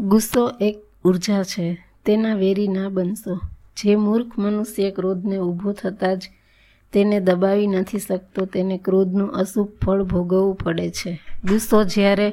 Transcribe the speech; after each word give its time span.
ગુસ્સો 0.00 0.50
એક 0.60 0.78
ઊર્જા 1.04 1.42
છે. 1.42 1.86
તેના 2.06 2.34
વેરી 2.34 2.68
ના 2.68 2.88
બનશો. 2.88 3.40
જે 3.76 3.96
મૂર્ખ 3.96 4.38
મનુષ્ય 4.38 4.90
ક્રોધને 4.90 5.36
ઊભો 5.38 5.72
થતાં 5.72 6.18
જ 6.18 6.22
તેને 6.92 7.20
દબાવી 7.20 7.66
નથી 7.66 7.98
શકતો, 7.98 8.44
તેને 8.44 8.78
ક્રોધનું 8.78 9.28
અશુભ 9.28 9.68
ફળ 9.84 10.02
ભોગવવું 10.02 10.54
પડે 10.54 10.90
છે. 10.90 11.20
ગુસ્સો 11.44 11.84
જ્યારે 11.84 12.30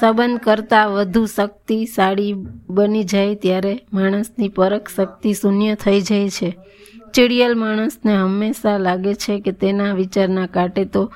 સંબંધ 0.00 0.38
કરતાં 0.38 0.90
વધુ 0.90 1.26
શક્તિશાળી 1.26 2.34
બની 2.70 3.04
જાય, 3.04 3.34
ત્યારે 3.34 3.80
માણસની 3.92 4.48
પરખ 4.48 4.88
શક્તિ 4.96 5.32
શૂન્ય 5.32 5.74
થઈ 5.74 6.00
જાય 6.00 6.28
છે. 6.28 6.56
ચીડિયલ 7.14 7.54
માણસને 7.54 8.16
હંમેશા 8.16 8.78
લાગે 8.78 9.14
છે 9.14 9.40
કે 9.40 9.52
તેના 9.52 9.94
વિચારના 9.94 10.46
કાંટે 10.46 10.84
તો 10.84 11.12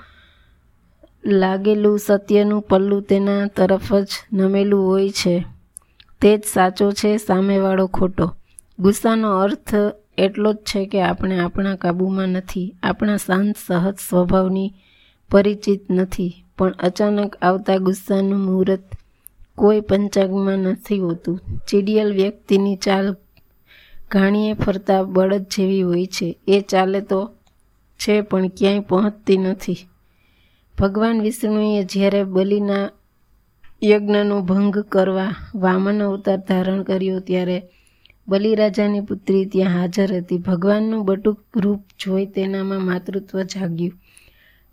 લાગેલું 1.26 1.98
સત્યનું 1.98 2.62
પલ્લું 2.62 3.02
તેના 3.02 3.46
તરફ 3.46 3.94
જ 3.94 4.06
નમેલું 4.32 4.86
હોય 4.86 5.10
છે. 5.10 5.53
તે 6.24 6.36
જ 6.36 6.42
સાચો 6.44 6.92
છે, 6.92 7.16
સામેવાળો 7.16 7.86
ખોટો. 7.86 8.34
ગુસ્સાનો 8.78 9.38
અર્થ 9.38 9.74
એટલો 10.18 10.52
જ 10.52 10.56
છે 10.56 10.86
કે 10.86 11.02
આપણે 11.02 11.38
આપણા 11.38 11.74
કાબૂમાં 11.74 12.28
નથી, 12.28 12.74
આપણા 12.82 13.16
શાંત, 13.16 13.56
સહજ 13.66 13.94
સ્વભાવની 14.08 14.72
પરિચિત 15.30 15.80
નથી, 15.90 16.44
પણ 16.58 16.70
અચાનક 16.70 17.36
આવતા 17.36 17.76
ગુસ્સાનું 17.76 18.38
મુહૂર્ત 18.38 18.80
કોઈ 19.54 19.80
પંચાંગમાં 19.80 20.58
નથી 20.58 20.98
હોતું. 20.98 21.40
ચીડિયલ 21.68 22.12
વ્યક્તિની 22.12 22.76
ચાલ 22.76 23.16
ઘાણીએ 24.10 24.54
ફરતા 24.54 25.02
બળદ 25.02 25.42
જેવી 25.42 25.82
હોય 25.82 26.06
છે. 26.06 26.38
એ 26.48 26.60
ચાલે 26.60 27.00
તો 27.00 27.30
છે, 28.00 28.20
પણ 28.20 28.48
ક્યાંય 28.48 28.80
પહોંચતી 28.80 29.36
નથી. 29.36 29.76
ભગવાન 30.78 31.20
વિષ્ણુએ 31.20 31.84
જ્યારે 31.84 32.24
બલિના 32.24 32.90
યજ્ઞનો 33.84 34.40
ભંગ 34.40 34.78
કરવા 34.78 35.34
વામન 35.54 36.02
અવતાર 36.02 36.38
ધારણ 36.38 36.82
કર્યો 36.82 37.20
ત્યારે 37.20 37.62
બલિરાજાની 38.28 39.00
પુત્રી 39.00 39.46
ત્યાં 39.46 39.72
હાજર 39.72 40.16
હતી. 40.16 40.38
ભગવાનનું 40.38 41.04
બટુક 41.04 41.40
રૂપ 41.56 41.82
જોઈ 42.04 42.26
તેનામાં 42.26 42.84
માતૃત્વ 42.84 43.42
જાગ્યું. 43.42 43.92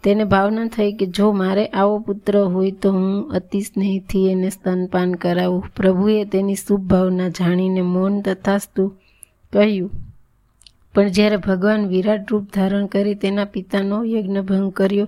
તેને 0.04 0.24
ભાવના 0.24 0.66
થઈ 0.66 0.94
કે 0.94 1.06
જો 1.06 1.32
મારે 1.32 1.66
આવો 1.66 2.00
પુત્ર 2.00 2.38
હોય 2.38 2.72
તો 2.72 2.92
હું 2.92 3.32
અતિ 3.32 3.62
સ્નેહથી 3.62 4.30
એને 4.30 4.50
સ્તનપાન 4.50 5.14
કરાવું. 5.14 5.64
પ્રભુએ 5.76 6.26
તેની 6.26 6.56
શુભ 6.56 6.82
ભાવના 6.82 7.30
જાણીને 7.30 7.82
મૌન 7.82 8.22
તથાસ્તુ 8.22 8.94
કહ્યું. 9.54 9.92
પણ 10.94 11.08
જ્યારે 11.08 11.38
ભગવાન 11.38 11.88
વિરાટ 11.88 12.32
રૂપ 12.32 12.44
ધારણ 12.54 12.86
કરી 12.86 13.16
તેના 13.16 13.46
પિતાનો 13.46 14.04
યજ્ઞભંગ 14.04 14.72
કર્યો 14.72 15.08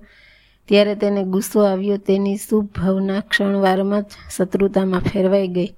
ત્યારે 0.68 0.96
તેને 0.96 1.24
ગુસ્સો 1.24 1.64
આવ્યો. 1.64 1.98
તેની 1.98 2.36
શુભ 2.36 2.70
ભાવના 2.80 3.20
ક્ષણવારમાં 3.20 4.02
જ 4.02 4.06
શત્રુતામાં 4.38 5.00
ફેરવાઈ 5.00 5.48
ગઈ. 5.48 5.70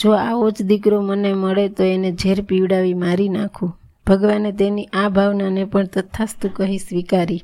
જો 0.00 0.12
આવો 0.12 0.50
જ 0.50 0.62
દીકરો 0.62 1.00
મને 1.00 1.32
મળે 1.34 1.68
તો 1.68 1.84
એને 1.84 2.12
ઝેર 2.12 2.42
પીવડાવી 2.42 2.94
મારી 2.94 3.28
નાખું. 3.28 3.76
ભગવાને 4.06 4.52
તેની 4.52 4.84
આ 4.84 5.08
ભાવનાને 5.08 5.64
પણ 5.64 5.84
તથાસ્તુ 5.84 6.48
કહી 6.48 6.78
સ્વીકારી. 6.78 7.42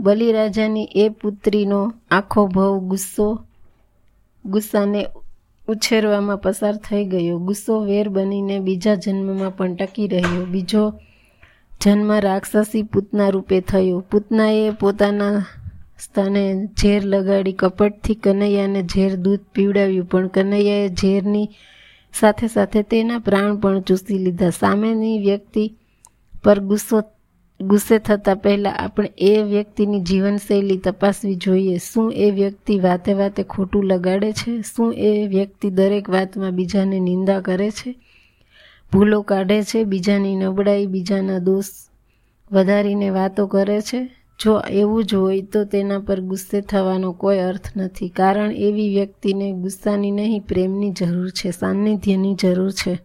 બલિરાજાની 0.00 0.88
એ 0.94 1.08
પુત્રીનો 1.08 1.92
આખો 2.10 2.46
ભવ 2.46 2.78
ગુસ્સો, 2.78 3.40
ગુસ્સાને 4.44 5.06
ઉછેરવામાં 5.68 6.38
પસાર 6.38 6.76
થઈ 6.76 7.04
ગયો. 7.04 7.38
ગુસ્સો 7.38 7.80
વેર 7.80 8.08
બનીને 8.08 8.58
બીજા 8.58 8.94
જન્મમાં 8.94 9.56
પણ 9.56 9.74
ટકી 9.74 10.08
રહ્યો. 10.08 10.44
બીજો 10.44 10.92
જન્મ 11.82 12.12
રાક્ષસી 12.20 12.82
પૂતના 12.82 13.28
રૂપે 13.28 13.60
થયો. 13.60 14.00
પૂતનાએ 14.10 14.70
પોતાના 14.70 15.46
સ્થાને 15.98 16.68
ઝેર 16.80 17.04
લગાડી 17.04 17.52
કપટથી 17.52 18.14
કનૈયાને 18.14 18.82
ઝેર 18.82 19.16
દૂધ 19.16 19.40
પીવડાવ્યું, 19.54 20.06
પણ 20.06 20.26
કનૈયાએ 20.28 20.88
ઝેરની 20.88 21.48
સાથે 22.20 22.46
સાથે 22.46 22.82
તેના 22.82 23.18
પ્રાણ 23.18 23.56
પણ 23.56 23.80
ચૂસી 23.80 24.18
લીધા. 24.18 24.50
સામેની 24.50 25.18
વ્યક્તિ 25.18 25.74
પર 26.44 26.60
ગુસ્સો, 26.60 27.02
ગુસ્સે 27.60 27.98
થતાં 27.98 28.36
પહેલાં 28.36 28.74
આપણે 28.78 29.12
એ 29.18 29.42
વ્યક્તિની 29.42 30.00
જીવનશૈલી 30.00 30.76
તપાસવી 30.76 31.34
જોઈએ. 31.34 31.78
શું 31.78 32.12
એ 32.12 32.30
વ્યક્તિ 32.30 32.78
વાતે 32.78 33.12
વાતે 33.12 33.42
ખોટું 33.42 33.84
લગાડે 33.84 34.32
છે? 34.32 34.60
શું 34.60 34.94
એ 34.94 35.26
વ્યક્તિ 35.26 35.70
દરેક 35.70 36.10
વાતમાં 36.10 36.50
બીજાને 36.50 37.00
નિંદા 37.00 37.40
કરે 37.40 37.70
છે? 37.70 37.94
ભૂલો 38.92 39.22
કાઢે 39.22 39.62
છે, 39.62 39.84
બીજાની 39.84 40.36
નબળાઈ, 40.36 40.86
બીજાના 40.86 41.38
દોષ 41.38 41.64
વધારીને 42.52 43.10
વાતો 43.10 43.46
કરે 43.46 43.80
છે. 43.80 44.10
જો 44.40 44.60
એવું 44.70 45.04
જ 45.04 45.14
હોય 45.14 45.42
તો 45.42 45.64
તેના 45.64 45.98
પર 45.98 46.20
ગુસ્સે 46.20 46.60
થવાનો 46.60 47.12
કોઈ 47.12 47.38
અર્થ 47.38 47.76
નથી. 47.76 48.08
કારણ 48.08 48.52
એવી 48.52 48.88
વ્યક્તિને 48.88 49.52
ગુસ્સાની 49.52 50.10
નહીં, 50.10 50.42
પ્રેમની 50.42 50.90
જરૂર 50.90 51.30
છે, 51.30 51.50
સાનિધ્યની 51.50 52.34
જરૂર 52.34 52.70
છે, 52.70 52.98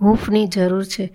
હૂંફની 0.00 0.46
જરૂર 0.46 0.84
છે. 0.84 1.06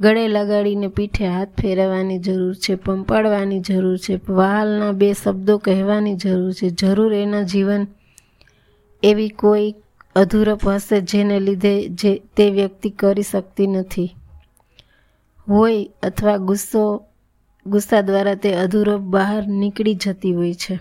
ગળે 0.00 0.28
લગાડીને 0.28 0.88
પીઠે 0.88 1.26
હાથ 1.26 1.60
ફેરવવાની 1.60 2.18
જરૂર 2.18 2.54
છે 2.54 2.74
પંપાડવાની 2.74 3.60
જરૂર 3.60 3.98
છે, 3.98 4.20
વહાલના 4.28 4.92
બે 4.92 5.12
શબ્દો 5.12 5.58
કહેવાની 5.58 6.14
જરૂર 6.14 6.52
છે. 6.52 6.70
જરૂર 6.70 7.12
એના 7.14 7.42
જીવન 7.42 7.86
એવી 9.02 9.28
કોઈ 9.28 9.74
અધૂરપ 10.16 10.68
હશે 10.68 11.00
જેને 11.00 11.40
લીધે 11.40 11.88
જે 11.88 12.22
તે 12.36 12.50
વ્યક્તિ 12.50 12.90
કરી 12.90 13.22
શકતી 13.22 13.66
નથી. 13.66 14.14
હોય 15.48 15.88
અથવા 16.02 16.36
ગુસ્સો, 16.36 17.04
ગુસ્સા 17.66 18.00
દ્વારા 18.00 18.34
તે 18.34 18.54
અધૂરપ 18.54 19.00
બહાર 19.00 19.46
નીકળી 19.46 19.94
જતી 19.94 20.34
હોય 20.34 20.54
છે. 20.54 20.78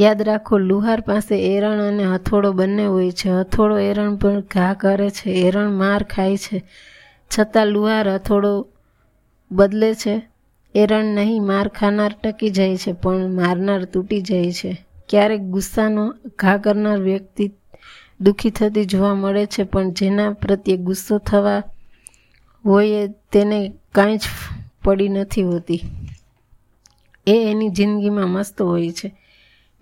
યાદ 0.00 0.22
રાખો, 0.22 0.58
લુહાર 0.58 1.00
પાસે 1.00 1.56
એરણ 1.56 1.88
અને 1.88 2.04
હથોડો 2.04 2.52
બંને 2.52 2.86
હોય 2.86 3.10
છે. 3.10 3.30
હથોડો 3.30 3.78
એરણ 3.78 4.16
પણ 4.16 4.40
ઘા 4.40 4.74
કરે 4.74 5.10
છે. 5.10 5.30
એરણ 5.30 5.70
માર 5.70 6.02
ખાય 6.02 6.36
છે. 6.36 6.64
છતાં 7.38 7.66
લુહાર 7.66 8.14
હથોડો 8.14 8.66
બદલે 9.52 9.94
છે. 9.94 10.28
એરણ 10.74 11.04
નહીં, 11.04 11.46
માર 11.46 11.68
ખાનાર 11.68 12.14
ટકી 12.24 12.50
જાય 12.50 12.76
છે, 12.76 12.92
પણ 12.92 13.28
મારનાર 13.28 13.84
તૂટી 13.84 14.20
જાય 14.20 14.52
છે. 14.52 14.87
ક્યારેક 15.08 15.40
ગુસ્સાનો 15.40 16.14
ઘા 16.38 16.56
કરનાર 16.56 16.98
વ્યક્તિ 16.98 17.52
દુઃખી 18.20 18.50
થતી 18.50 18.84
જોવા 18.84 19.14
મળે 19.14 19.46
છે, 19.46 19.62
પણ 19.62 19.90
જેના 19.90 20.30
પ્રત્યે 20.30 20.76
ગુસ્સો 20.76 21.18
થવા 21.18 21.62
હોય 22.64 23.08
તેને 23.32 23.72
કાંઈ 23.92 24.16
જ 24.16 24.20
પડી 24.84 25.08
નથી 25.08 25.42
હોતી. 25.42 25.80
એ 27.26 27.50
એની 27.50 27.68
જિંદગીમાં 27.68 28.28
મસ્ત 28.28 28.62
હોય 28.62 28.90
છે. 28.90 29.16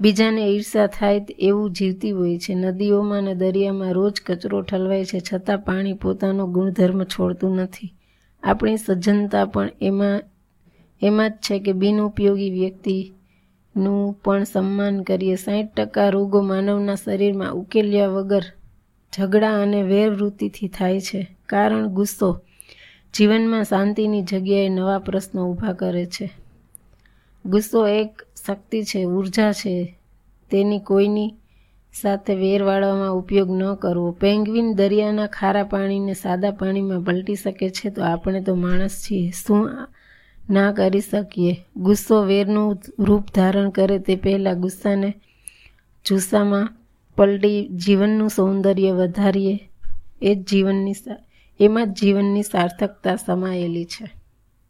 બીજાને 0.01 0.43
ઈર્ષા 0.43 0.87
થાય 0.87 1.27
એવું 1.39 1.73
જીવતી 1.73 2.11
હોય 2.11 2.39
છે. 2.39 2.55
નદીઓમાં 2.55 3.19
અને 3.19 3.35
દરિયામાં 3.35 3.93
રોજ 3.93 4.21
કચરો 4.27 4.63
ઠલવાય 4.63 5.05
છે, 5.05 5.21
છતાં 5.33 5.59
પાણી 5.59 5.93
પોતાનો 5.93 6.47
ગુણધર્મ 6.47 7.05
છોડતું 7.05 7.57
નથી. 7.57 7.95
આપણી 8.43 8.77
સજ્જનતા 8.77 9.45
પણ 9.45 9.71
એમાં 9.81 10.23
એમાં 11.03 11.31
જ 11.31 11.33
છે 11.33 11.59
કે 11.59 11.73
બિનઉપયોગી 11.73 12.51
વ્યક્તિનું 13.77 14.13
પણ 14.25 14.45
સન્માન 14.45 15.03
કરીએ. 15.03 15.35
સાઠ 15.35 15.75
ટકા 15.77 16.09
રોગો 16.09 16.43
માનવના 16.43 16.95
શરીરમાં 16.95 17.55
ઉકેલ્યા 17.55 18.09
વગર 18.09 18.45
ઝઘડા 19.17 19.63
અને 19.63 19.83
વેરવૃત્તિથી 19.83 20.69
થાય 20.69 21.01
છે. 21.01 21.37
કારણ 21.47 21.87
ગુસ્સો 21.89 22.41
જીવનમાં 23.15 23.65
શાંતિની 23.65 24.23
જગ્યાએ 24.23 24.69
નવા 24.69 24.99
પ્રશ્નો 24.99 25.51
ઊભા 25.51 25.73
કરે 25.73 26.07
છે. 26.07 26.31
ગુસ્સો 27.47 27.89
એક 27.89 28.23
શક્તિ 28.47 28.83
છે, 28.83 29.05
ઊર્જા 29.05 29.53
છે. 29.53 29.97
તેની 30.51 30.79
કોઈની 30.79 31.35
સાથે 32.03 32.35
વેરવાળવામાં 32.35 33.13
ઉપયોગ 33.13 33.51
ન 33.51 33.75
કરવો. 33.75 34.11
પેંગ્વિન 34.13 34.75
દરિયાના 34.75 35.27
ખારા 35.27 35.65
પાણીને 35.65 36.15
સાદા 36.15 36.51
પાણીમાં 36.51 37.01
પલટી 37.01 37.35
શકે 37.35 37.71
છે 37.71 37.91
તો 37.91 38.03
આપણે 38.03 38.43
તો 38.43 38.55
માણસ 38.55 38.91
છીએ. 38.91 39.31
શું 39.31 39.69
ના 40.51 40.73
કરી 40.73 41.01
શકીએ. 41.01 41.65
ગુસ્સો 41.77 42.25
વેરનું 42.25 42.79
રૂપ 42.99 43.25
ધારણ 43.35 43.71
કરે 43.71 43.99
તે 43.99 44.17
પહેલાં 44.17 44.61
ગુસ્સાને 44.61 45.15
જુસ્સામાં 46.05 46.69
પલટી 47.17 47.69
જીવનનું 47.69 48.29
સૌંદર્ય 48.29 48.91
વધારીએ. 48.91 49.61
એ 50.23 50.35
જ 50.35 50.49
જીવનની 50.49 50.95
એમાં 51.61 51.93
જ 51.93 51.99
જીવનની 52.01 52.43
સાર્થકતા 52.43 53.17
સમાયેલી 53.17 53.85
છે. 53.85 54.26